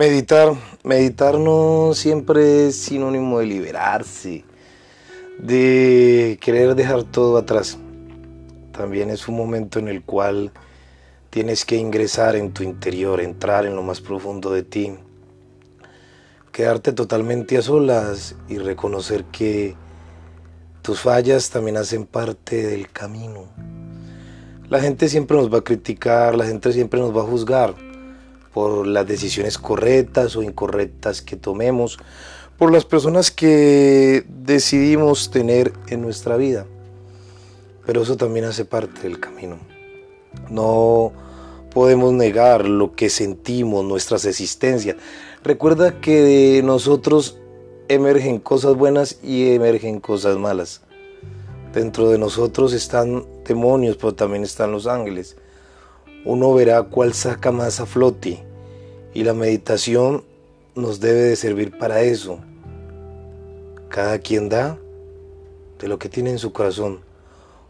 Meditar, 0.00 0.54
meditar 0.82 1.38
no 1.38 1.90
siempre 1.92 2.68
es 2.68 2.76
sinónimo 2.76 3.40
de 3.40 3.44
liberarse, 3.44 4.46
de 5.38 6.38
querer 6.40 6.74
dejar 6.74 7.02
todo 7.02 7.36
atrás. 7.36 7.76
También 8.72 9.10
es 9.10 9.28
un 9.28 9.36
momento 9.36 9.78
en 9.78 9.88
el 9.88 10.02
cual 10.02 10.52
tienes 11.28 11.66
que 11.66 11.76
ingresar 11.76 12.34
en 12.34 12.54
tu 12.54 12.62
interior, 12.62 13.20
entrar 13.20 13.66
en 13.66 13.76
lo 13.76 13.82
más 13.82 14.00
profundo 14.00 14.50
de 14.50 14.62
ti, 14.62 14.94
quedarte 16.50 16.94
totalmente 16.94 17.58
a 17.58 17.62
solas 17.62 18.36
y 18.48 18.56
reconocer 18.56 19.24
que 19.24 19.76
tus 20.80 20.98
fallas 21.00 21.50
también 21.50 21.76
hacen 21.76 22.06
parte 22.06 22.66
del 22.68 22.90
camino. 22.90 23.48
La 24.70 24.80
gente 24.80 25.10
siempre 25.10 25.36
nos 25.36 25.52
va 25.52 25.58
a 25.58 25.64
criticar, 25.64 26.36
la 26.36 26.46
gente 26.46 26.72
siempre 26.72 27.00
nos 27.00 27.14
va 27.14 27.20
a 27.20 27.26
juzgar 27.26 27.89
por 28.52 28.86
las 28.86 29.06
decisiones 29.06 29.58
correctas 29.58 30.36
o 30.36 30.42
incorrectas 30.42 31.22
que 31.22 31.36
tomemos, 31.36 31.98
por 32.58 32.72
las 32.72 32.84
personas 32.84 33.30
que 33.30 34.24
decidimos 34.28 35.30
tener 35.30 35.72
en 35.88 36.02
nuestra 36.02 36.36
vida. 36.36 36.66
Pero 37.86 38.02
eso 38.02 38.16
también 38.16 38.44
hace 38.44 38.64
parte 38.64 39.02
del 39.02 39.20
camino. 39.20 39.58
No 40.50 41.12
podemos 41.72 42.12
negar 42.12 42.68
lo 42.68 42.94
que 42.94 43.08
sentimos, 43.08 43.84
nuestras 43.84 44.24
existencias. 44.24 44.96
Recuerda 45.42 46.00
que 46.00 46.20
de 46.22 46.62
nosotros 46.62 47.38
emergen 47.88 48.38
cosas 48.38 48.76
buenas 48.76 49.18
y 49.22 49.54
emergen 49.54 50.00
cosas 50.00 50.36
malas. 50.36 50.82
Dentro 51.72 52.10
de 52.10 52.18
nosotros 52.18 52.72
están 52.72 53.24
demonios, 53.44 53.96
pero 53.96 54.14
también 54.14 54.42
están 54.42 54.72
los 54.72 54.86
ángeles 54.86 55.36
uno 56.24 56.52
verá 56.54 56.82
cuál 56.82 57.14
saca 57.14 57.50
más 57.50 57.80
a 57.80 57.86
flote 57.86 58.44
y 59.14 59.24
la 59.24 59.34
meditación 59.34 60.24
nos 60.74 61.00
debe 61.00 61.20
de 61.20 61.36
servir 61.36 61.76
para 61.78 62.02
eso. 62.02 62.38
Cada 63.88 64.18
quien 64.18 64.48
da 64.48 64.78
de 65.78 65.88
lo 65.88 65.98
que 65.98 66.08
tiene 66.08 66.30
en 66.30 66.38
su 66.38 66.52
corazón 66.52 67.00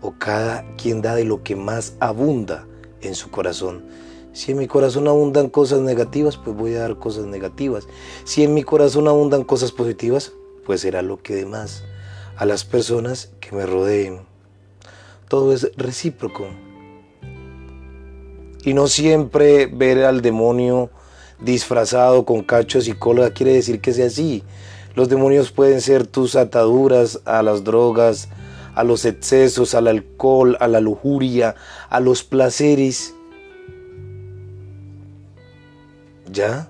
o 0.00 0.14
cada 0.18 0.64
quien 0.76 1.00
da 1.00 1.14
de 1.14 1.24
lo 1.24 1.42
que 1.42 1.56
más 1.56 1.94
abunda 2.00 2.66
en 3.00 3.14
su 3.14 3.30
corazón. 3.30 3.84
Si 4.32 4.52
en 4.52 4.58
mi 4.58 4.66
corazón 4.66 5.08
abundan 5.08 5.48
cosas 5.48 5.80
negativas, 5.80 6.36
pues 6.36 6.56
voy 6.56 6.74
a 6.74 6.80
dar 6.80 6.98
cosas 6.98 7.24
negativas. 7.26 7.86
Si 8.24 8.42
en 8.42 8.52
mi 8.52 8.62
corazón 8.62 9.08
abundan 9.08 9.44
cosas 9.44 9.72
positivas, 9.72 10.32
pues 10.66 10.80
será 10.80 11.02
lo 11.02 11.22
que 11.22 11.34
dé 11.34 11.46
más 11.46 11.84
a 12.36 12.44
las 12.44 12.64
personas 12.64 13.30
que 13.40 13.54
me 13.54 13.64
rodeen. 13.64 14.20
Todo 15.28 15.52
es 15.52 15.70
recíproco. 15.76 16.46
Y 18.64 18.74
no 18.74 18.88
siempre 18.88 19.66
ver 19.66 20.04
al 20.04 20.22
demonio 20.22 20.90
disfrazado 21.40 22.24
con 22.24 22.42
cachos 22.42 22.88
y 22.88 22.92
cola 22.92 23.30
quiere 23.30 23.52
decir 23.52 23.80
que 23.80 23.92
sea 23.92 24.06
así. 24.06 24.42
Los 24.94 25.08
demonios 25.08 25.50
pueden 25.50 25.80
ser 25.80 26.06
tus 26.06 26.36
ataduras 26.36 27.20
a 27.24 27.42
las 27.42 27.64
drogas, 27.64 28.28
a 28.74 28.84
los 28.84 29.04
excesos, 29.04 29.74
al 29.74 29.88
alcohol, 29.88 30.56
a 30.60 30.68
la 30.68 30.80
lujuria, 30.80 31.56
a 31.90 32.00
los 32.00 32.24
placeres. 32.24 33.14
¿Ya? 36.30 36.68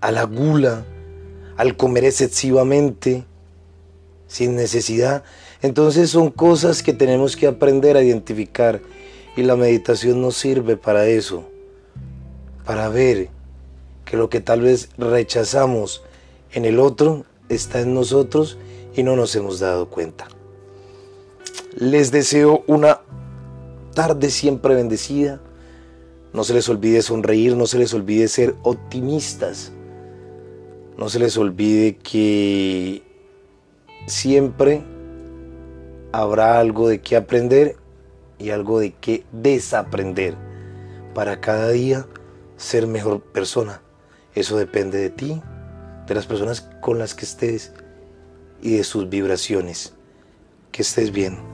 A 0.00 0.12
la 0.12 0.24
gula, 0.24 0.84
al 1.56 1.76
comer 1.76 2.04
excesivamente, 2.04 3.24
sin 4.26 4.54
necesidad. 4.54 5.24
Entonces 5.62 6.10
son 6.10 6.30
cosas 6.30 6.82
que 6.82 6.92
tenemos 6.92 7.36
que 7.36 7.46
aprender 7.46 7.96
a 7.96 8.02
identificar 8.02 8.80
y 9.38 9.44
la 9.44 9.54
meditación 9.54 10.20
nos 10.20 10.36
sirve 10.36 10.76
para 10.76 11.06
eso, 11.06 11.44
para 12.64 12.88
ver 12.88 13.28
que 14.04 14.16
lo 14.16 14.28
que 14.28 14.40
tal 14.40 14.62
vez 14.62 14.88
rechazamos 14.98 16.02
en 16.50 16.64
el 16.64 16.80
otro 16.80 17.24
está 17.48 17.78
en 17.78 17.94
nosotros 17.94 18.58
y 18.96 19.04
no 19.04 19.14
nos 19.14 19.36
hemos 19.36 19.60
dado 19.60 19.90
cuenta. 19.90 20.26
Les 21.76 22.10
deseo 22.10 22.64
una 22.66 22.98
tarde 23.94 24.30
siempre 24.30 24.74
bendecida. 24.74 25.40
No 26.32 26.42
se 26.42 26.54
les 26.54 26.68
olvide 26.68 27.00
sonreír, 27.00 27.54
no 27.56 27.66
se 27.66 27.78
les 27.78 27.94
olvide 27.94 28.26
ser 28.26 28.56
optimistas. 28.64 29.70
No 30.96 31.08
se 31.08 31.20
les 31.20 31.36
olvide 31.36 31.96
que 31.96 33.04
siempre 34.08 34.82
habrá 36.10 36.58
algo 36.58 36.88
de 36.88 37.00
qué 37.00 37.14
aprender 37.14 37.76
y 38.38 38.50
algo 38.50 38.80
de 38.80 38.92
qué 38.92 39.24
desaprender 39.32 40.36
para 41.14 41.40
cada 41.40 41.70
día 41.70 42.06
ser 42.56 42.86
mejor 42.86 43.22
persona. 43.22 43.80
Eso 44.34 44.56
depende 44.56 44.98
de 44.98 45.10
ti, 45.10 45.42
de 46.06 46.14
las 46.14 46.26
personas 46.26 46.60
con 46.80 46.98
las 46.98 47.14
que 47.14 47.24
estés 47.24 47.72
y 48.62 48.76
de 48.76 48.84
sus 48.84 49.08
vibraciones. 49.08 49.94
Que 50.70 50.82
estés 50.82 51.10
bien. 51.10 51.47